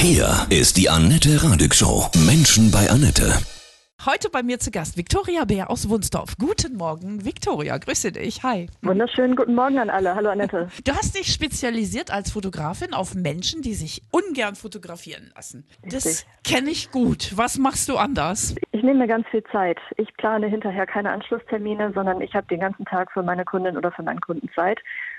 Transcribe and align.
Hier 0.00 0.46
ist 0.48 0.76
die 0.76 0.88
Annette 0.88 1.42
Radig 1.42 1.74
Show. 1.74 2.06
Menschen 2.24 2.70
bei 2.70 2.88
Annette. 2.88 3.32
Heute 4.06 4.30
bei 4.30 4.44
mir 4.44 4.60
zu 4.60 4.70
Gast 4.70 4.96
Viktoria 4.96 5.44
Bär 5.44 5.70
aus 5.70 5.88
Wunsdorf. 5.88 6.36
Guten 6.38 6.76
Morgen, 6.76 7.24
Viktoria. 7.24 7.76
Grüße 7.78 8.12
dich. 8.12 8.44
Hi. 8.44 8.68
Wunderschönen 8.82 9.34
guten 9.34 9.56
Morgen 9.56 9.80
an 9.80 9.90
alle. 9.90 10.14
Hallo 10.14 10.30
Annette. 10.30 10.68
Du 10.84 10.92
hast 10.92 11.18
dich 11.18 11.32
spezialisiert 11.32 12.12
als 12.12 12.30
Fotografin 12.30 12.94
auf 12.94 13.16
Menschen, 13.16 13.60
die 13.60 13.74
sich 13.74 14.02
ungern 14.12 14.54
fotografieren 14.54 15.32
lassen. 15.34 15.66
Das 15.82 16.24
kenne 16.44 16.70
ich 16.70 16.92
gut. 16.92 17.32
Was 17.36 17.58
machst 17.58 17.88
du 17.88 17.96
anders? 17.96 18.54
Ich 18.70 18.84
nehme 18.84 19.00
mir 19.00 19.08
ganz 19.08 19.26
viel 19.32 19.42
Zeit. 19.50 19.80
Ich 19.96 20.16
plane 20.16 20.46
hinterher 20.46 20.86
keine 20.86 21.10
Anschlusstermine, 21.10 21.90
sondern 21.92 22.20
ich 22.20 22.34
habe 22.34 22.46
den 22.46 22.60
ganzen 22.60 22.84
Tag 22.84 23.10
für 23.10 23.24
meine 23.24 23.44
Kundin 23.44 23.76
oder 23.76 23.90
für 23.90 24.04
meinen 24.04 24.20
Kunden 24.20 24.48
Zeit 24.54 24.78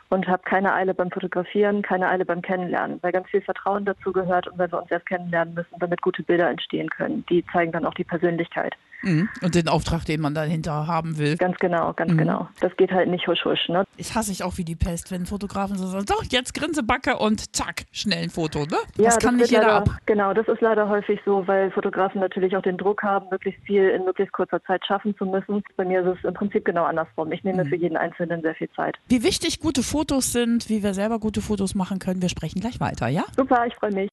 und 0.10 0.28
habe 0.28 0.44
keine 0.44 0.74
Eile 0.74 0.94
beim 0.94 1.12
Fotografieren, 1.12 1.82
keine 1.82 2.10
Eile 2.10 2.26
beim 2.26 2.42
Kennenlernen, 2.42 3.00
weil 3.02 3.12
ganz 3.12 3.30
viel 3.30 3.42
Vertrauen 3.42 3.86
dazu 3.86 4.12
gehört 4.12 4.48
und 4.48 4.58
weil 4.58 4.72
wir 4.72 4.82
uns 4.82 4.92
erst 4.92 5.06
kennenlernen 5.06 5.54
müssen, 5.54 5.76
damit 5.80 6.02
gute 6.02 6.24
Bilder 6.24 6.50
entstehen 6.50 6.90
können. 6.90 7.26
Die 7.30 7.46
zeigen 7.52 7.72
dann 7.72 7.86
auch 7.86 7.94
die 7.94 8.04
Persönlichkeit. 8.04 8.76
Mhm. 9.02 9.30
Und 9.42 9.56
den 9.56 9.68
Auftrag, 9.68 10.06
den 10.06 10.22
man 10.22 10.34
dahinter 10.34 10.88
haben 10.88 11.18
will. 11.18 11.38
Ganz 11.38 11.58
genau, 11.58 11.90
Mhm. 11.90 11.96
ganz 11.96 12.18
genau. 12.18 12.48
Das 12.60 12.76
geht 12.78 12.92
halt 12.92 13.10
nicht 13.10 13.28
husch 13.28 13.44
husch. 13.46 13.70
Ne? 13.70 13.84
Das 13.98 14.16
hasse 14.16 14.32
ich 14.32 14.44
auch 14.44 14.58
wie 14.58 14.64
die 14.66 14.76
Pest, 14.76 15.12
wenn 15.12 15.26
Fotografen 15.26 15.78
so 15.78 15.88
sagen, 15.88 16.06
so, 16.08 16.16
jetzt 16.30 16.54
Grinsebacke 16.54 17.18
und 17.18 17.56
zack, 17.56 17.86
schnell 17.92 18.24
ein 18.24 18.30
Foto, 18.30 18.60
ne? 18.66 18.78
Das 18.98 19.18
kann 19.20 19.36
nicht 19.36 19.52
wird 19.52 19.52
jeder 19.52 19.64
leider, 19.64 19.78
ab. 19.78 19.90
Genau, 20.06 20.34
das 20.34 20.48
ist 20.48 20.62
leider 20.62 20.90
häufig 20.90 21.20
so, 21.26 21.48
weil 21.48 21.72
Fotografen 21.72 22.20
natürlich 22.22 22.56
auch 22.56 22.62
den 22.62 22.78
Druck 22.78 23.02
haben, 23.04 23.28
möglichst 23.32 23.62
viel 23.64 23.90
in 23.90 24.04
möglichst 24.06 24.34
kurzer 24.34 24.62
Zeit 24.64 24.86
schaffen 24.86 25.16
zu 25.18 25.26
müssen. 25.26 25.64
Bei 25.78 25.86
mir 25.86 26.02
ist 26.02 26.18
es 26.20 26.24
im 26.26 26.34
Prinzip 26.34 26.66
genau 26.66 26.84
andersrum. 26.84 27.32
Ich 27.32 27.44
Mhm. 27.44 27.52
nehme 27.52 27.66
für 27.66 27.76
jeden 27.76 27.98
Einzelnen 27.98 28.42
sehr 28.42 28.56
viel 28.56 28.70
Zeit. 28.76 28.98
Wie 29.08 29.24
wichtig 29.24 29.60
gute 29.60 29.84
Fotos 29.84 30.32
sind, 30.32 30.70
wie 30.70 30.84
wir 30.84 30.94
selber 30.94 31.20
gute 31.20 31.42
Fotos 31.42 31.76
machen 31.76 32.00
können, 32.00 32.22
wir 32.22 32.30
sprechen 32.30 32.60
gleich 32.60 32.80
weiter, 32.80 33.08
ja? 33.08 33.24
Super, 33.36 33.66
ich 33.68 33.76
freue 33.76 33.92
mich. 33.94 34.10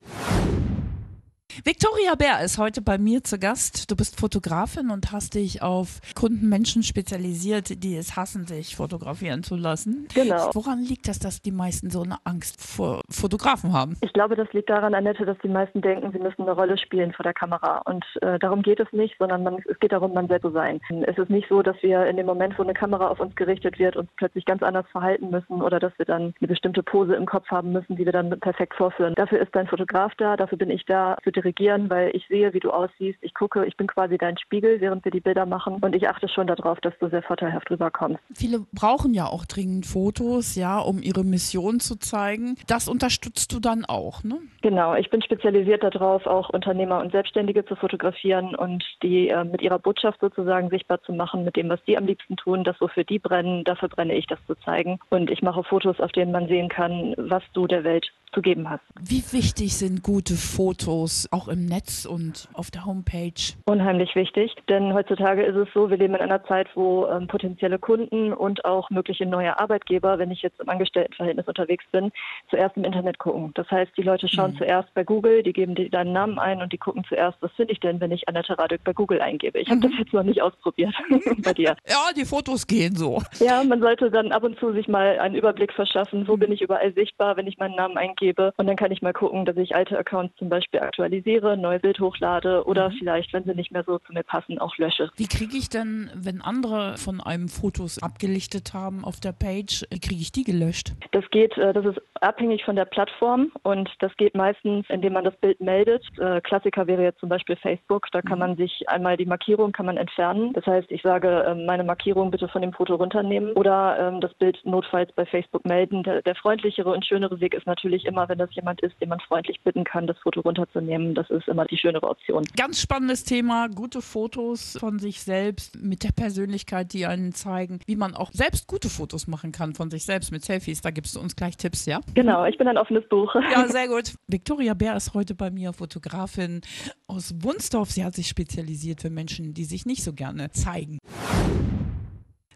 Viktoria 1.64 2.14
Bär 2.16 2.44
ist 2.44 2.58
heute 2.58 2.82
bei 2.82 2.98
mir 2.98 3.24
zu 3.24 3.38
Gast. 3.38 3.90
Du 3.90 3.96
bist 3.96 4.18
Fotografin 4.18 4.90
und 4.90 5.12
hast 5.12 5.34
dich 5.34 5.62
auf 5.62 6.00
Kunden, 6.14 6.48
Menschen 6.48 6.82
spezialisiert, 6.82 7.82
die 7.82 7.96
es 7.96 8.16
hassen, 8.16 8.46
sich 8.46 8.76
fotografieren 8.76 9.42
zu 9.42 9.56
lassen. 9.56 10.06
Genau. 10.14 10.50
Woran 10.54 10.82
liegt 10.82 11.08
das, 11.08 11.18
dass 11.18 11.42
die 11.42 11.52
meisten 11.52 11.90
so 11.90 12.02
eine 12.02 12.18
Angst 12.24 12.60
vor 12.60 13.02
Fotografen 13.10 13.72
haben? 13.72 13.96
Ich 14.00 14.12
glaube, 14.12 14.36
das 14.36 14.52
liegt 14.52 14.70
daran, 14.70 14.94
Annette, 14.94 15.24
dass 15.24 15.38
die 15.42 15.48
meisten 15.48 15.80
denken, 15.80 16.12
sie 16.12 16.18
müssen 16.18 16.42
eine 16.42 16.52
Rolle 16.52 16.78
spielen 16.78 17.12
vor 17.12 17.24
der 17.24 17.34
Kamera. 17.34 17.78
Und 17.86 18.04
äh, 18.20 18.38
darum 18.38 18.62
geht 18.62 18.80
es 18.80 18.92
nicht, 18.92 19.16
sondern 19.18 19.42
man, 19.42 19.58
es 19.68 19.78
geht 19.80 19.92
darum, 19.92 20.12
man 20.12 20.28
selbst 20.28 20.46
zu 20.46 20.52
sein. 20.52 20.80
Es 21.06 21.18
ist 21.18 21.30
nicht 21.30 21.48
so, 21.48 21.62
dass 21.62 21.76
wir 21.82 22.06
in 22.06 22.16
dem 22.16 22.26
Moment, 22.26 22.58
wo 22.58 22.62
eine 22.62 22.74
Kamera 22.74 23.08
auf 23.08 23.20
uns 23.20 23.34
gerichtet 23.34 23.78
wird, 23.78 23.96
uns 23.96 24.08
plötzlich 24.16 24.44
ganz 24.44 24.62
anders 24.62 24.86
verhalten 24.92 25.30
müssen 25.30 25.62
oder 25.62 25.80
dass 25.80 25.92
wir 25.98 26.06
dann 26.06 26.34
eine 26.40 26.48
bestimmte 26.48 26.82
Pose 26.82 27.14
im 27.14 27.26
Kopf 27.26 27.48
haben 27.48 27.72
müssen, 27.72 27.96
die 27.96 28.04
wir 28.04 28.12
dann 28.12 28.38
perfekt 28.40 28.74
vorführen. 28.74 29.14
Dafür 29.16 29.40
ist 29.40 29.54
dein 29.54 29.66
Fotograf 29.66 30.12
da, 30.18 30.36
dafür 30.36 30.58
bin 30.58 30.70
ich 30.70 30.84
da 30.84 31.16
zu 31.24 31.30
dirigieren, 31.46 31.88
weil 31.88 32.10
ich 32.14 32.26
sehe, 32.28 32.52
wie 32.52 32.60
du 32.60 32.70
aussiehst. 32.70 33.18
Ich 33.22 33.34
gucke, 33.34 33.64
ich 33.66 33.76
bin 33.76 33.86
quasi 33.86 34.18
dein 34.18 34.36
Spiegel, 34.38 34.80
während 34.80 35.04
wir 35.04 35.12
die 35.12 35.20
Bilder 35.20 35.46
machen. 35.46 35.78
Und 35.80 35.94
ich 35.94 36.08
achte 36.08 36.28
schon 36.28 36.46
darauf, 36.46 36.80
dass 36.80 36.94
du 36.98 37.08
sehr 37.08 37.22
vorteilhaft 37.22 37.70
rüberkommst. 37.70 38.20
Viele 38.34 38.60
brauchen 38.72 39.14
ja 39.14 39.26
auch 39.26 39.44
dringend 39.44 39.86
Fotos, 39.86 40.56
ja, 40.56 40.78
um 40.78 41.00
ihre 41.00 41.24
Mission 41.24 41.80
zu 41.80 41.98
zeigen. 41.98 42.56
Das 42.66 42.88
unterstützt 42.88 43.52
du 43.52 43.60
dann 43.60 43.84
auch, 43.84 44.24
ne? 44.24 44.38
Genau, 44.62 44.94
ich 44.94 45.10
bin 45.10 45.22
spezialisiert 45.22 45.84
darauf, 45.84 46.26
auch 46.26 46.50
Unternehmer 46.50 47.00
und 47.00 47.12
Selbstständige 47.12 47.64
zu 47.64 47.76
fotografieren 47.76 48.54
und 48.54 48.84
die 49.02 49.28
äh, 49.28 49.44
mit 49.44 49.62
ihrer 49.62 49.78
Botschaft 49.78 50.20
sozusagen 50.20 50.70
sichtbar 50.70 51.00
zu 51.02 51.12
machen, 51.12 51.44
mit 51.44 51.56
dem, 51.56 51.68
was 51.68 51.82
die 51.84 51.96
am 51.96 52.06
liebsten 52.06 52.36
tun, 52.36 52.64
das 52.64 52.80
wofür 52.80 53.04
die 53.04 53.18
brennen, 53.18 53.62
dafür 53.64 53.88
brenne 53.88 54.14
ich, 54.14 54.26
das 54.26 54.38
zu 54.46 54.54
zeigen. 54.56 54.98
Und 55.10 55.30
ich 55.30 55.42
mache 55.42 55.62
Fotos, 55.62 56.00
auf 56.00 56.10
denen 56.12 56.32
man 56.32 56.48
sehen 56.48 56.68
kann, 56.68 57.14
was 57.16 57.42
du 57.52 57.66
der 57.66 57.84
Welt 57.84 58.10
zu 58.36 58.42
geben 58.42 58.68
hast. 58.68 58.82
Wie 59.00 59.24
wichtig 59.32 59.74
sind 59.76 60.02
gute 60.02 60.34
Fotos 60.34 61.26
auch 61.30 61.48
im 61.48 61.64
Netz 61.64 62.04
und 62.04 62.48
auf 62.52 62.70
der 62.70 62.84
Homepage? 62.84 63.32
Unheimlich 63.64 64.14
wichtig, 64.14 64.54
denn 64.68 64.92
heutzutage 64.92 65.42
ist 65.42 65.56
es 65.56 65.68
so, 65.72 65.88
wir 65.88 65.96
leben 65.96 66.14
in 66.14 66.20
einer 66.20 66.44
Zeit, 66.44 66.68
wo 66.74 67.06
ähm, 67.06 67.28
potenzielle 67.28 67.78
Kunden 67.78 68.34
und 68.34 68.66
auch 68.66 68.90
mögliche 68.90 69.24
neue 69.24 69.58
Arbeitgeber, 69.58 70.18
wenn 70.18 70.30
ich 70.30 70.42
jetzt 70.42 70.60
im 70.60 70.68
Angestelltenverhältnis 70.68 71.48
unterwegs 71.48 71.84
bin, 71.92 72.12
zuerst 72.50 72.76
im 72.76 72.84
Internet 72.84 73.18
gucken. 73.18 73.52
Das 73.54 73.70
heißt, 73.70 73.92
die 73.96 74.02
Leute 74.02 74.28
schauen 74.28 74.54
zuerst 74.58 74.92
bei 74.92 75.02
Google, 75.02 75.42
die 75.42 75.54
geben 75.54 75.74
dir 75.74 75.88
deinen 75.88 76.12
Namen 76.12 76.38
ein 76.38 76.60
und 76.60 76.74
die 76.74 76.78
gucken 76.78 77.04
zuerst, 77.08 77.38
was 77.40 77.52
finde 77.52 77.72
ich 77.72 77.80
denn, 77.80 78.00
wenn 78.00 78.10
ich 78.10 78.28
Annette 78.28 78.58
Radek 78.58 78.84
bei 78.84 78.92
Google 78.92 79.22
eingebe. 79.22 79.58
Ich 79.58 79.70
habe 79.70 79.80
das 79.80 79.92
jetzt 79.98 80.12
noch 80.12 80.24
nicht 80.24 80.42
ausprobiert 80.42 80.94
bei 81.42 81.54
dir. 81.54 81.74
Ja, 81.88 82.10
die 82.14 82.26
Fotos 82.26 82.66
gehen 82.66 82.96
so. 82.96 83.22
Ja, 83.38 83.64
man 83.64 83.80
sollte 83.80 84.10
dann 84.10 84.32
ab 84.32 84.42
und 84.42 84.58
zu 84.58 84.74
sich 84.74 84.88
mal 84.88 85.18
einen 85.20 85.36
Überblick 85.36 85.72
verschaffen, 85.72 86.28
wo 86.28 86.36
bin 86.36 86.52
ich 86.52 86.60
überall 86.60 86.92
sichtbar, 86.92 87.38
wenn 87.38 87.46
ich 87.46 87.56
meinen 87.56 87.76
Namen 87.76 87.96
eingebe. 87.96 88.25
Und 88.56 88.66
dann 88.66 88.76
kann 88.76 88.90
ich 88.90 89.02
mal 89.02 89.12
gucken, 89.12 89.44
dass 89.44 89.56
ich 89.56 89.74
alte 89.74 89.98
Accounts 89.98 90.34
zum 90.36 90.48
Beispiel 90.48 90.80
aktualisiere, 90.80 91.56
neues 91.56 91.82
Bild 91.82 92.00
hochlade 92.00 92.64
oder 92.66 92.90
vielleicht, 92.98 93.32
wenn 93.32 93.44
sie 93.44 93.54
nicht 93.54 93.72
mehr 93.72 93.84
so 93.84 93.98
zu 93.98 94.12
mir 94.12 94.22
passen, 94.22 94.58
auch 94.58 94.76
lösche. 94.78 95.10
Wie 95.16 95.28
kriege 95.28 95.56
ich 95.56 95.68
denn, 95.68 96.10
wenn 96.14 96.40
andere 96.40 96.96
von 96.96 97.20
einem 97.20 97.48
Fotos 97.48 98.02
abgelichtet 98.02 98.74
haben 98.74 99.04
auf 99.04 99.20
der 99.20 99.32
Page, 99.32 99.84
wie 99.90 100.00
kriege 100.00 100.20
ich 100.20 100.32
die 100.32 100.44
gelöscht? 100.44 100.92
Das 101.12 101.24
geht, 101.30 101.56
äh, 101.58 101.72
das 101.72 101.84
ist 101.84 102.00
abhängig 102.20 102.64
von 102.64 102.76
der 102.76 102.84
Plattform 102.84 103.52
und 103.62 103.90
das 104.00 104.16
geht 104.16 104.34
meistens, 104.34 104.86
indem 104.88 105.12
man 105.12 105.24
das 105.24 105.36
Bild 105.36 105.60
meldet. 105.60 106.04
Äh, 106.18 106.40
Klassiker 106.40 106.86
wäre 106.86 107.02
jetzt 107.02 107.20
zum 107.20 107.28
Beispiel 107.28 107.56
Facebook. 107.56 108.06
Da 108.12 108.22
kann 108.22 108.38
man 108.38 108.56
sich 108.56 108.88
einmal 108.88 109.16
die 109.16 109.26
Markierung 109.26 109.72
kann 109.72 109.86
man 109.86 109.96
entfernen. 109.96 110.52
Das 110.54 110.66
heißt, 110.66 110.90
ich 110.90 111.02
sage, 111.02 111.44
ähm, 111.46 111.66
meine 111.66 111.84
Markierung 111.84 112.30
bitte 112.30 112.48
von 112.48 112.62
dem 112.62 112.72
Foto 112.72 112.94
runternehmen 112.94 113.52
oder 113.52 113.98
ähm, 113.98 114.20
das 114.20 114.32
Bild 114.34 114.58
notfalls 114.64 115.12
bei 115.12 115.26
Facebook 115.26 115.64
melden. 115.66 116.02
Der, 116.02 116.22
der 116.22 116.34
freundlichere 116.34 116.90
und 116.90 117.04
schönere 117.04 117.40
Weg 117.40 117.54
ist 117.54 117.66
natürlich 117.66 118.05
immer, 118.06 118.28
wenn 118.28 118.38
das 118.38 118.54
jemand 118.54 118.80
ist, 118.82 119.00
den 119.00 119.08
man 119.08 119.20
freundlich 119.20 119.60
bitten 119.62 119.84
kann, 119.84 120.06
das 120.06 120.18
Foto 120.18 120.40
runterzunehmen. 120.40 121.14
Das 121.14 121.28
ist 121.30 121.48
immer 121.48 121.64
die 121.66 121.76
schönere 121.76 122.08
Option. 122.08 122.44
Ganz 122.56 122.80
spannendes 122.80 123.24
Thema, 123.24 123.68
gute 123.68 124.02
Fotos 124.02 124.76
von 124.78 124.98
sich 124.98 125.22
selbst 125.22 125.76
mit 125.82 126.04
der 126.04 126.12
Persönlichkeit, 126.12 126.92
die 126.92 127.06
einen 127.06 127.32
zeigen, 127.32 127.80
wie 127.86 127.96
man 127.96 128.14
auch 128.14 128.30
selbst 128.32 128.66
gute 128.66 128.88
Fotos 128.88 129.26
machen 129.26 129.52
kann 129.52 129.74
von 129.74 129.90
sich 129.90 130.04
selbst 130.04 130.32
mit 130.32 130.44
Selfies. 130.44 130.80
Da 130.80 130.90
gibst 130.90 131.16
du 131.16 131.20
uns 131.20 131.36
gleich 131.36 131.56
Tipps, 131.56 131.86
ja? 131.86 132.00
Genau, 132.14 132.44
ich 132.44 132.56
bin 132.58 132.68
ein 132.68 132.78
offenes 132.78 133.06
Buch. 133.08 133.34
Ja, 133.56 133.68
sehr 133.68 133.86
gut. 133.86 134.14
Viktoria 134.26 134.74
Bär 134.74 134.96
ist 134.96 135.14
heute 135.14 135.34
bei 135.34 135.50
mir, 135.50 135.72
Fotografin 135.72 136.62
aus 137.06 137.32
Wunsdorf. 137.42 137.90
Sie 137.90 138.04
hat 138.04 138.14
sich 138.14 138.26
spezialisiert 138.26 139.00
für 139.00 139.08
Menschen, 139.08 139.54
die 139.54 139.64
sich 139.64 139.86
nicht 139.86 140.02
so 140.02 140.12
gerne 140.12 140.50
zeigen. 140.50 140.98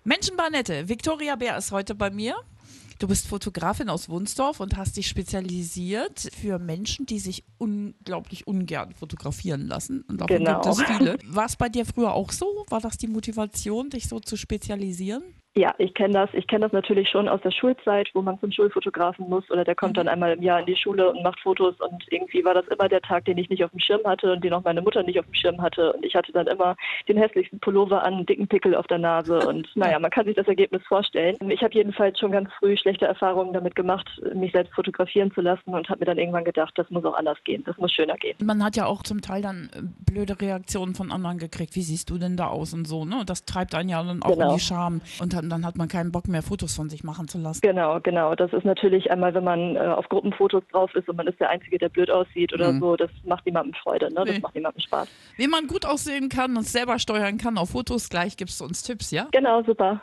Menschenbarnette, 0.04 0.88
Viktoria 0.88 1.36
Bär 1.36 1.56
ist 1.56 1.72
heute 1.72 1.94
bei 1.94 2.10
mir. 2.10 2.34
Du 2.98 3.08
bist 3.08 3.26
Fotografin 3.26 3.88
aus 3.88 4.10
Wunsdorf 4.10 4.60
und 4.60 4.76
hast 4.76 4.98
dich 4.98 5.08
spezialisiert 5.08 6.28
für 6.38 6.58
Menschen, 6.58 7.06
die 7.06 7.18
sich 7.18 7.44
unglaublich 7.56 8.46
ungern 8.46 8.92
fotografieren 8.94 9.66
lassen. 9.66 10.02
Und 10.02 10.20
davon 10.20 10.36
Genau. 10.36 10.60
gibt 10.60 10.66
es 10.66 10.82
viele. 10.82 11.16
War 11.34 11.46
es 11.46 11.56
bei 11.56 11.70
dir 11.70 11.86
früher 11.86 12.12
auch 12.12 12.30
so? 12.30 12.66
War 12.68 12.80
das 12.80 12.98
die 12.98 13.06
Motivation, 13.08 13.88
dich 13.88 14.06
so 14.06 14.20
zu 14.20 14.36
spezialisieren? 14.36 15.22
Ja, 15.56 15.74
ich 15.78 15.94
kenne 15.94 16.14
das. 16.14 16.30
Ich 16.32 16.46
kenne 16.46 16.60
das 16.66 16.72
natürlich 16.72 17.08
schon 17.08 17.28
aus 17.28 17.40
der 17.40 17.50
Schulzeit, 17.50 18.08
wo 18.14 18.22
man 18.22 18.38
zum 18.38 18.52
Schulfotografen 18.52 19.28
muss 19.28 19.50
oder 19.50 19.64
der 19.64 19.74
kommt 19.74 19.96
dann 19.96 20.06
einmal 20.06 20.32
im 20.32 20.42
Jahr 20.42 20.60
in 20.60 20.66
die 20.66 20.76
Schule 20.76 21.10
und 21.10 21.22
macht 21.24 21.40
Fotos 21.40 21.74
und 21.80 22.04
irgendwie 22.10 22.44
war 22.44 22.54
das 22.54 22.66
immer 22.68 22.88
der 22.88 23.00
Tag, 23.00 23.24
den 23.24 23.36
ich 23.38 23.50
nicht 23.50 23.64
auf 23.64 23.72
dem 23.72 23.80
Schirm 23.80 24.00
hatte 24.04 24.32
und 24.32 24.44
den 24.44 24.52
auch 24.52 24.62
meine 24.62 24.80
Mutter 24.80 25.02
nicht 25.02 25.18
auf 25.18 25.24
dem 25.26 25.34
Schirm 25.34 25.60
hatte 25.60 25.92
und 25.92 26.04
ich 26.04 26.14
hatte 26.14 26.30
dann 26.32 26.46
immer 26.46 26.76
den 27.08 27.16
hässlichsten 27.16 27.58
Pullover 27.58 28.04
an, 28.04 28.14
einen 28.14 28.26
dicken 28.26 28.46
Pickel 28.46 28.76
auf 28.76 28.86
der 28.86 28.98
Nase 28.98 29.40
und 29.48 29.68
naja, 29.74 29.98
man 29.98 30.10
kann 30.10 30.26
sich 30.26 30.36
das 30.36 30.46
Ergebnis 30.46 30.82
vorstellen. 30.86 31.36
Ich 31.48 31.62
habe 31.62 31.74
jedenfalls 31.74 32.18
schon 32.18 32.32
ganz 32.32 32.48
früh 32.58 32.76
schlechte 32.76 33.06
Erfahrungen 33.06 33.52
damit 33.52 33.74
gemacht, 33.74 34.08
mich 34.34 34.52
selbst 34.52 34.74
fotografieren 34.74 35.32
zu 35.32 35.40
lassen 35.40 35.74
und 35.74 35.88
habe 35.88 36.00
mir 36.00 36.06
dann 36.06 36.18
irgendwann 36.18 36.44
gedacht, 36.44 36.74
das 36.76 36.88
muss 36.90 37.04
auch 37.04 37.14
anders 37.14 37.38
gehen, 37.44 37.64
das 37.64 37.76
muss 37.76 37.92
schöner 37.92 38.16
gehen. 38.16 38.36
Man 38.42 38.62
hat 38.62 38.76
ja 38.76 38.86
auch 38.86 39.02
zum 39.02 39.20
Teil 39.20 39.42
dann 39.42 39.70
äh, 39.74 39.82
blöde 40.12 40.40
Reaktionen 40.40 40.94
von 40.94 41.10
anderen 41.10 41.38
gekriegt. 41.38 41.74
Wie 41.74 41.82
siehst 41.82 42.08
du 42.10 42.18
denn 42.18 42.36
da 42.36 42.46
aus 42.46 42.72
und 42.72 42.86
so, 42.86 43.04
ne? 43.04 43.20
Und 43.20 43.30
das 43.30 43.44
treibt 43.44 43.74
einen 43.74 43.88
ja 43.88 44.02
dann 44.02 44.22
auch 44.22 44.30
in 44.30 44.38
Genau. 44.38 44.54
die 44.54 44.60
Scham. 44.60 45.00
Und 45.20 45.39
dann, 45.40 45.50
dann 45.50 45.66
hat 45.66 45.76
man 45.76 45.88
keinen 45.88 46.12
Bock 46.12 46.28
mehr, 46.28 46.42
Fotos 46.42 46.74
von 46.74 46.88
sich 46.90 47.04
machen 47.04 47.28
zu 47.28 47.38
lassen. 47.38 47.60
Genau, 47.62 47.98
genau. 48.00 48.34
Das 48.34 48.52
ist 48.52 48.64
natürlich 48.64 49.10
einmal, 49.10 49.34
wenn 49.34 49.44
man 49.44 49.76
äh, 49.76 49.78
auf 49.80 50.08
Gruppenfotos 50.08 50.62
drauf 50.70 50.94
ist 50.94 51.08
und 51.08 51.16
man 51.16 51.26
ist 51.26 51.40
der 51.40 51.50
Einzige, 51.50 51.78
der 51.78 51.88
blöd 51.88 52.10
aussieht 52.10 52.52
oder 52.52 52.78
so, 52.78 52.96
das 52.96 53.10
macht 53.24 53.46
niemandem 53.46 53.74
Freude, 53.82 54.06
ne? 54.12 54.24
Das 54.24 54.34
Nee. 54.36 54.40
macht 54.40 54.54
niemandem 54.54 54.80
Spaß. 54.82 55.08
Wie 55.36 55.48
man 55.48 55.66
gut 55.66 55.86
aussehen 55.86 56.28
kann 56.28 56.56
und 56.56 56.66
selber 56.66 56.98
steuern 56.98 57.38
kann 57.38 57.58
auf 57.58 57.70
Fotos, 57.70 58.08
gleich 58.08 58.36
gibst 58.36 58.60
du 58.60 58.64
uns 58.64 58.82
Tipps, 58.82 59.10
ja? 59.10 59.26
Genau, 59.32 59.62
super. 59.62 60.00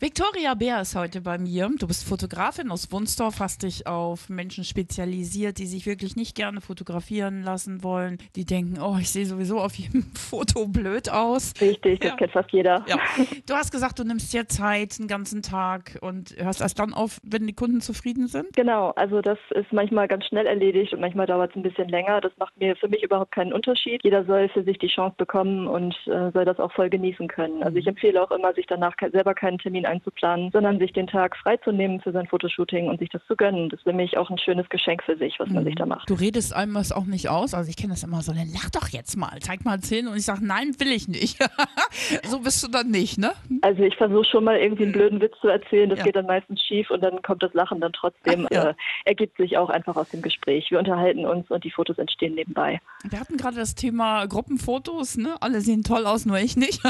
Viktoria 0.00 0.54
Bär 0.54 0.80
ist 0.80 0.96
heute 0.96 1.20
bei 1.20 1.38
mir. 1.38 1.70
Du 1.78 1.86
bist 1.86 2.06
Fotografin 2.06 2.72
aus 2.72 2.90
Wunsdorf, 2.90 3.38
hast 3.38 3.62
dich 3.62 3.86
auf 3.86 4.28
Menschen 4.28 4.64
spezialisiert, 4.64 5.58
die 5.58 5.66
sich 5.66 5.86
wirklich 5.86 6.16
nicht 6.16 6.34
gerne 6.34 6.60
fotografieren 6.60 7.42
lassen 7.44 7.84
wollen. 7.84 8.18
Die 8.34 8.44
denken, 8.44 8.80
oh, 8.82 8.96
ich 9.00 9.08
sehe 9.10 9.24
sowieso 9.24 9.60
auf 9.60 9.72
jedem 9.76 10.02
Foto 10.16 10.66
blöd 10.66 11.08
aus. 11.10 11.52
Richtig, 11.60 12.00
das 12.00 12.10
Ja. 12.10 12.16
kennt 12.16 12.32
fast 12.32 12.50
jeder. 12.52 12.84
Ja. 12.88 12.98
Du 13.46 13.54
hast 13.54 13.70
gesagt, 13.70 13.98
du 13.98 14.04
nimmst 14.04 14.32
dir 14.32 14.48
Zeit, 14.48 14.96
einen 14.98 15.06
ganzen 15.06 15.42
Tag 15.42 15.96
und 16.00 16.34
hörst 16.38 16.60
erst 16.60 16.78
dann 16.78 16.92
auf, 16.92 17.20
wenn 17.22 17.46
die 17.46 17.52
Kunden 17.52 17.80
zufrieden 17.80 18.26
sind. 18.26 18.46
Genau, 18.56 18.90
also 18.96 19.20
das 19.20 19.38
ist 19.50 19.72
manchmal 19.72 20.08
ganz 20.08 20.24
schnell 20.26 20.46
erledigt 20.46 20.92
und 20.92 21.00
manchmal 21.00 21.26
dauert 21.26 21.50
es 21.50 21.56
ein 21.56 21.62
bisschen 21.62 21.88
länger. 21.88 22.20
Das 22.20 22.32
macht 22.38 22.56
mir 22.58 22.74
für 22.76 22.88
mich 22.88 23.02
überhaupt 23.04 23.32
keinen 23.32 23.52
Unterschied. 23.52 24.00
Jeder 24.02 24.24
soll 24.24 24.48
für 24.48 24.64
sich 24.64 24.78
die 24.78 24.88
Chance 24.88 25.14
bekommen 25.18 25.68
und 25.68 25.94
äh, 26.06 26.30
soll 26.32 26.44
das 26.44 26.58
auch 26.58 26.72
voll 26.72 26.90
genießen 26.90 27.28
können. 27.28 27.62
Also 27.62 27.76
ich 27.78 27.86
empfehle 27.86 28.20
auch 28.22 28.30
immer, 28.32 28.52
sich 28.54 28.66
danach 28.66 28.96
ke- 28.96 29.10
selber 29.10 29.34
keinen 29.34 29.58
Termin 29.58 29.83
Termin 29.84 29.94
einzuplanen, 30.00 30.50
sondern 30.52 30.78
sich 30.78 30.92
den 30.92 31.06
Tag 31.06 31.36
freizunehmen 31.36 32.00
für 32.00 32.12
sein 32.12 32.26
Fotoshooting 32.26 32.88
und 32.88 32.98
sich 32.98 33.08
das 33.10 33.22
zu 33.26 33.36
gönnen. 33.36 33.68
Das 33.68 33.80
ist 33.80 33.86
nämlich 33.86 34.16
auch 34.16 34.30
ein 34.30 34.38
schönes 34.38 34.68
Geschenk 34.68 35.02
für 35.02 35.16
sich, 35.16 35.38
was 35.38 35.48
man 35.48 35.62
Mhm. 35.62 35.66
sich 35.66 35.74
da 35.76 35.86
macht. 35.86 36.08
Du 36.10 36.14
redest 36.14 36.54
einem 36.54 36.74
das 36.74 36.92
auch 36.92 37.04
nicht 37.04 37.28
aus. 37.28 37.54
Also 37.54 37.70
ich 37.70 37.76
kenne 37.76 37.90
das 37.92 38.02
immer 38.02 38.22
so, 38.22 38.32
dann 38.32 38.48
lach 38.52 38.70
doch 38.70 38.88
jetzt 38.88 39.16
mal, 39.16 39.38
zeig 39.40 39.64
mal 39.64 39.80
Zähne 39.80 40.10
und 40.10 40.16
ich 40.16 40.24
sage, 40.24 40.44
nein, 40.44 40.74
will 40.78 40.92
ich 40.92 41.08
nicht. 41.08 41.38
so 42.24 42.40
bist 42.40 42.62
du 42.64 42.68
dann 42.68 42.90
nicht, 42.90 43.18
ne? 43.18 43.32
Also 43.62 43.82
ich 43.82 43.96
versuche 43.96 44.24
schon 44.24 44.44
mal 44.44 44.56
irgendwie 44.58 44.84
einen 44.84 44.92
blöden 44.92 45.20
Witz 45.20 45.34
zu 45.40 45.48
erzählen, 45.48 45.88
das 45.90 45.98
Ja. 45.98 46.04
geht 46.04 46.16
dann 46.16 46.26
meistens 46.26 46.60
schief 46.62 46.90
und 46.90 47.02
dann 47.02 47.22
kommt 47.22 47.42
das 47.42 47.52
Lachen 47.54 47.80
dann 47.80 47.92
trotzdem, 47.92 48.46
Ja. 48.50 48.70
äh, 48.70 48.74
ergibt 49.04 49.36
sich 49.36 49.56
auch 49.58 49.70
einfach 49.70 49.96
aus 49.96 50.08
dem 50.10 50.22
Gespräch. 50.22 50.70
Wir 50.70 50.78
unterhalten 50.78 51.24
uns 51.26 51.50
und 51.50 51.64
die 51.64 51.70
Fotos 51.70 51.98
entstehen 51.98 52.34
nebenbei. 52.34 52.80
Wir 53.08 53.20
hatten 53.20 53.36
gerade 53.36 53.56
das 53.56 53.74
Thema 53.74 54.26
Gruppenfotos, 54.26 55.16
ne? 55.16 55.34
Alle 55.40 55.60
sehen 55.60 55.82
toll 55.82 56.06
aus, 56.06 56.24
nur 56.26 56.38
ich 56.38 56.56
nicht. 56.56 56.80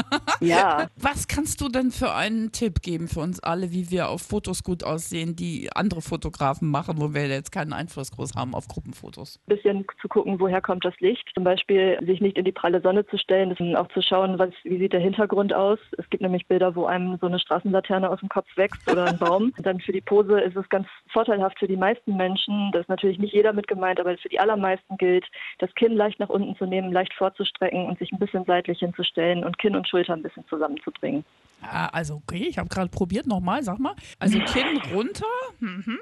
Ja, 0.41 0.87
Was 0.97 1.27
kannst 1.27 1.61
du 1.61 1.69
denn 1.69 1.91
für 1.91 2.13
einen 2.13 2.51
Tipp 2.51 2.81
geben 2.85 3.07
für 3.07 3.19
uns 3.19 3.41
alle, 3.41 3.71
wie 3.71 3.89
wir 3.91 4.09
auf 4.09 4.21
Fotos 4.21 4.63
gut 4.63 4.83
aussehen, 4.83 5.35
die 5.35 5.69
andere 5.73 6.01
Fotografen 6.01 6.69
machen, 6.69 7.01
wo 7.01 7.13
wir 7.13 7.27
jetzt 7.27 7.51
keinen 7.51 7.73
Einfluss 7.73 8.11
groß 8.11 8.35
haben 8.35 8.53
auf 8.53 8.67
Gruppenfotos? 8.67 9.39
ein 9.47 9.55
bisschen 9.55 9.85
zu 10.01 10.07
gucken, 10.07 10.39
woher 10.39 10.61
kommt 10.61 10.85
das 10.85 10.97
Licht. 10.99 11.29
Zum 11.33 11.43
Beispiel 11.43 11.99
sich 12.05 12.21
nicht 12.21 12.37
in 12.37 12.45
die 12.45 12.51
pralle 12.51 12.81
Sonne 12.81 13.05
zu 13.07 13.17
stellen, 13.17 13.75
auch 13.75 13.87
zu 13.89 14.01
schauen, 14.01 14.37
was, 14.37 14.51
wie 14.63 14.77
sieht 14.77 14.93
der 14.93 14.99
Hintergrund 14.99 15.53
aus. 15.53 15.79
Es 15.97 16.09
gibt 16.09 16.21
nämlich 16.21 16.47
Bilder, 16.47 16.75
wo 16.75 16.85
einem 16.85 17.17
so 17.19 17.25
eine 17.25 17.39
Straßenlaterne 17.39 18.09
aus 18.09 18.19
dem 18.19 18.29
Kopf 18.29 18.47
wächst 18.55 18.89
oder 18.89 19.05
ein 19.05 19.17
Baum. 19.17 19.51
Dann 19.63 19.79
für 19.79 19.91
die 19.91 20.01
Pose 20.01 20.39
ist 20.39 20.55
es 20.55 20.69
ganz 20.69 20.87
vorteilhaft 21.11 21.57
für 21.59 21.67
die 21.67 21.77
meisten 21.77 22.15
Menschen. 22.15 22.71
Das 22.71 22.81
ist 22.81 22.89
natürlich 22.89 23.17
nicht 23.17 23.33
jeder 23.33 23.53
mit 23.53 23.67
gemeint, 23.67 23.99
aber 23.99 24.15
für 24.17 24.29
die 24.29 24.39
allermeisten 24.39 24.97
gilt, 24.97 25.25
das 25.57 25.73
Kinn 25.73 25.93
leicht 25.93 26.19
nach 26.19 26.29
unten 26.29 26.55
zu 26.55 26.65
nehmen, 26.65 26.91
leicht 26.91 27.13
vorzustrecken 27.15 27.85
und 27.87 27.97
sich 27.97 28.11
ein 28.11 28.19
bisschen 28.19 28.45
seitlich 28.45 28.79
hinzustellen 28.79 29.43
und 29.43 29.57
Kinn 29.57 29.75
und 29.75 29.87
Schulter 29.87 30.13
ein 30.13 30.21
bisschen 30.21 30.45
zusammenzubringen. 30.47 31.25
Ah, 31.71 31.87
also 31.87 32.15
okay, 32.27 32.45
ich 32.49 32.57
habe 32.57 32.69
gerade 32.69 32.89
probiert, 32.89 33.27
nochmal, 33.27 33.63
sag 33.63 33.79
mal. 33.79 33.95
Also 34.19 34.39
Kinn 34.39 34.79
runter. 34.93 35.25
Mhm. 35.59 35.99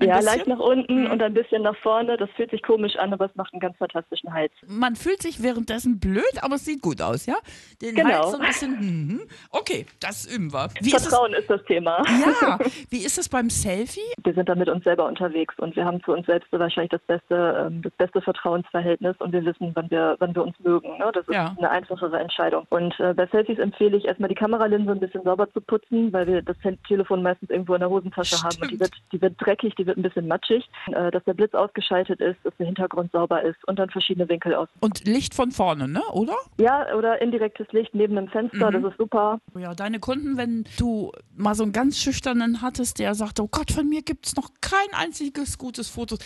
Ja, 0.00 0.16
bisschen. 0.16 0.24
leicht 0.24 0.46
nach 0.46 0.58
unten 0.58 1.04
Mhm. 1.04 1.10
und 1.10 1.22
ein 1.22 1.34
bisschen 1.34 1.62
nach 1.62 1.76
vorne. 1.76 2.16
Das 2.16 2.30
fühlt 2.36 2.50
sich 2.50 2.62
komisch 2.62 2.96
an, 2.96 3.12
aber 3.12 3.26
es 3.26 3.34
macht 3.36 3.52
einen 3.52 3.60
ganz 3.60 3.76
fantastischen 3.76 4.32
Hals. 4.32 4.52
Man 4.66 4.96
fühlt 4.96 5.20
sich 5.22 5.42
währenddessen 5.42 6.00
blöd, 6.00 6.24
aber 6.42 6.54
es 6.56 6.64
sieht 6.64 6.80
gut 6.80 7.02
aus, 7.02 7.26
ja? 7.26 7.34
Den 7.82 7.94
Genau. 7.94 8.08
Hals 8.10 8.30
so 8.32 8.38
ein 8.38 8.46
bisschen. 8.46 8.70
Mhm. 8.80 9.20
Okay, 9.50 9.86
das 10.00 10.24
üben 10.26 10.52
wir. 10.52 10.68
Wie 10.80 10.94
ist 10.94 11.06
Vertrauen 11.08 11.34
ist 11.34 11.50
das 11.50 11.62
Thema. 11.64 12.02
ja, 12.08 12.58
wie 12.90 13.04
ist 13.04 13.18
es 13.18 13.28
beim 13.28 13.50
Selfie? 13.50 14.00
Wir 14.22 14.32
sind 14.34 14.48
da 14.48 14.54
mit 14.54 14.68
uns 14.68 14.84
selber 14.84 15.06
unterwegs 15.06 15.54
und 15.58 15.76
wir 15.76 15.84
haben 15.84 16.02
zu 16.02 16.12
uns 16.12 16.26
selbst 16.26 16.50
wahrscheinlich 16.52 16.90
das 16.90 17.02
beste, 17.06 17.66
ähm, 17.70 17.82
das 17.82 17.92
beste 17.92 18.20
Vertrauensverhältnis 18.22 19.16
und 19.18 19.32
wir 19.32 19.44
wissen, 19.44 19.70
wann 19.74 19.90
wir, 19.90 20.16
wann 20.18 20.34
wir 20.34 20.42
uns 20.44 20.58
mögen. 20.60 20.88
Ne? 20.98 21.10
Das 21.12 21.26
ist 21.28 21.34
Ja. 21.34 21.54
eine 21.58 21.70
einfachere 21.70 22.18
Entscheidung. 22.18 22.66
Und 22.70 22.98
äh, 23.00 23.12
bei 23.14 23.26
Selfies 23.26 23.58
empfehle 23.58 23.96
ich 23.96 24.04
erstmal 24.06 24.28
die 24.28 24.34
Kameralinse 24.34 24.83
ein 24.92 25.00
bisschen 25.00 25.22
sauber 25.22 25.50
zu 25.52 25.60
putzen, 25.60 26.12
weil 26.12 26.26
wir 26.26 26.42
das 26.42 26.56
Tel- 26.62 26.78
Telefon 26.86 27.22
meistens 27.22 27.50
irgendwo 27.50 27.74
in 27.74 27.80
der 27.80 27.90
Hosentasche 27.90 28.36
haben 28.38 28.56
und 28.60 28.70
die 28.70 28.76
Stimmt. 28.76 28.80
wird, 28.80 28.92
die 29.12 29.22
wird 29.22 29.34
dreckig, 29.38 29.74
die 29.76 29.86
wird 29.86 29.96
ein 29.96 30.02
bisschen 30.02 30.26
matschig, 30.28 30.68
äh, 30.92 31.10
dass 31.10 31.24
der 31.24 31.34
Blitz 31.34 31.54
ausgeschaltet 31.54 32.20
ist, 32.20 32.36
dass 32.44 32.54
der 32.58 32.66
Hintergrund 32.66 33.12
sauber 33.12 33.42
ist 33.42 33.56
und 33.66 33.78
dann 33.78 33.90
verschiedene 33.90 34.28
Winkel 34.28 34.54
aus. 34.54 34.68
Und 34.80 35.06
Licht 35.06 35.34
von 35.34 35.50
vorne, 35.50 35.88
ne? 35.88 36.02
Oder? 36.12 36.34
Ja, 36.58 36.94
oder 36.96 37.20
indirektes 37.22 37.66
Licht 37.72 37.94
neben 37.94 38.16
dem 38.16 38.28
Fenster, 38.28 38.70
Mhm. 38.70 38.82
das 38.82 38.92
ist 38.92 38.98
super. 38.98 39.38
Ja, 39.58 39.74
deine 39.74 39.98
Kunden, 40.00 40.36
wenn 40.36 40.64
du 40.78 41.12
mal 41.36 41.54
so 41.54 41.62
einen 41.62 41.72
ganz 41.72 41.98
schüchternen 41.98 42.62
hattest, 42.62 42.98
der 42.98 43.14
sagt, 43.14 43.40
oh 43.40 43.48
Gott, 43.50 43.70
von 43.70 43.88
mir 43.88 44.02
gibt 44.02 44.26
es 44.26 44.36
noch 44.36 44.48
kein 44.60 44.98
einziges 44.98 45.58
gutes 45.58 45.88
Foto. 45.90 46.16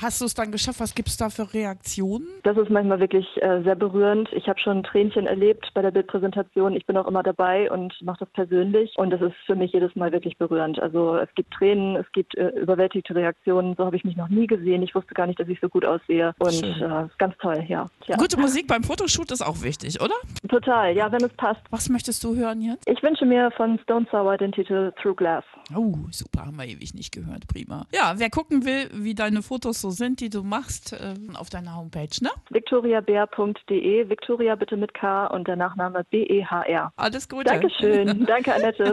Hast 0.00 0.20
du 0.20 0.24
es 0.26 0.34
dann 0.34 0.52
geschafft? 0.52 0.80
Was 0.80 0.94
gibt 0.94 1.08
es 1.08 1.16
da 1.16 1.30
für 1.30 1.52
Reaktionen? 1.54 2.26
Das 2.42 2.56
ist 2.56 2.70
manchmal 2.70 3.00
wirklich 3.00 3.26
äh, 3.42 3.62
sehr 3.62 3.74
berührend. 3.76 4.28
Ich 4.32 4.48
habe 4.48 4.58
schon 4.60 4.82
Tränchen 4.82 5.26
erlebt 5.26 5.70
bei 5.74 5.82
der 5.82 5.90
Bildpräsentation. 5.90 6.74
Ich 6.74 6.86
bin 6.86 6.96
auch 6.96 7.06
immer 7.06 7.22
dabei 7.22 7.70
und 7.70 7.93
mache 8.02 8.20
das 8.20 8.30
persönlich. 8.30 8.92
Und 8.96 9.10
das 9.10 9.20
ist 9.20 9.34
für 9.46 9.54
mich 9.54 9.72
jedes 9.72 9.94
Mal 9.96 10.12
wirklich 10.12 10.36
berührend. 10.38 10.80
Also 10.80 11.16
es 11.16 11.32
gibt 11.34 11.52
Tränen, 11.52 11.96
es 11.96 12.10
gibt 12.12 12.36
äh, 12.36 12.48
überwältigte 12.50 13.14
Reaktionen. 13.14 13.74
So 13.76 13.84
habe 13.84 13.96
ich 13.96 14.04
mich 14.04 14.16
noch 14.16 14.28
nie 14.28 14.46
gesehen. 14.46 14.82
Ich 14.82 14.94
wusste 14.94 15.14
gar 15.14 15.26
nicht, 15.26 15.38
dass 15.40 15.48
ich 15.48 15.60
so 15.60 15.68
gut 15.68 15.84
aussehe. 15.84 16.34
Und 16.38 16.62
äh, 16.62 17.04
ist 17.06 17.18
ganz 17.18 17.36
toll, 17.38 17.64
ja. 17.68 17.86
ja. 18.06 18.16
Gute 18.16 18.38
Musik 18.38 18.66
beim 18.66 18.82
Fotoshoot 18.82 19.30
ist 19.30 19.42
auch 19.42 19.62
wichtig, 19.62 20.00
oder? 20.00 20.14
Total, 20.48 20.94
ja, 20.96 21.10
wenn 21.10 21.22
es 21.22 21.32
passt. 21.34 21.60
Was 21.70 21.88
möchtest 21.88 22.22
du 22.24 22.34
hören 22.36 22.60
jetzt? 22.60 22.88
Ich 22.88 23.02
wünsche 23.02 23.24
mir 23.24 23.50
von 23.52 23.78
Stone 23.80 24.06
Sour 24.10 24.36
den 24.36 24.52
Titel 24.52 24.92
Through 25.00 25.16
Glass. 25.16 25.44
Oh, 25.74 25.94
super, 26.10 26.46
haben 26.46 26.56
wir 26.56 26.66
ewig 26.66 26.94
nicht 26.94 27.12
gehört. 27.12 27.46
Prima. 27.46 27.86
Ja, 27.92 28.14
wer 28.16 28.30
gucken 28.30 28.64
will, 28.64 28.90
wie 28.92 29.14
deine 29.14 29.42
Fotos 29.42 29.80
so 29.80 29.90
sind, 29.90 30.20
die 30.20 30.30
du 30.30 30.42
machst, 30.42 30.96
ähm, 31.00 31.36
auf 31.36 31.50
deiner 31.50 31.76
Homepage, 31.76 32.08
ne? 32.20 32.30
victoriabeer.de, 32.50 34.08
Victoria 34.08 34.54
bitte 34.54 34.76
mit 34.76 34.94
K 34.94 35.26
und 35.26 35.48
der 35.48 35.56
Nachname 35.56 36.04
B-E-H-R. 36.10 36.92
Alles 36.96 37.28
Gute. 37.28 37.50
Dankeschön. 37.84 38.26
Danke, 38.26 38.54
Annette. 38.54 38.84